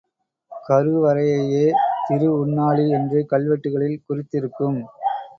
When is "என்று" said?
2.89-3.19